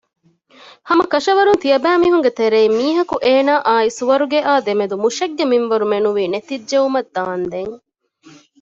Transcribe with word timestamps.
ހަމަކަށަވަރުން 0.89 1.61
ތިޔަބައިމީހުންގެ 1.63 2.31
ތެރެއިން 2.39 2.75
މީހަކު 2.79 3.15
އޭނާއާއި 3.25 3.89
ސުވަރުގެއާ 3.97 4.51
ދެމެދު 4.65 4.95
މުށެއްގެ 5.03 5.45
މިންވަރު 5.51 5.85
މެނުވީ 5.91 6.23
ނެތިއްޖައުމަށް 6.33 7.09
ދާންދެން 7.15 7.75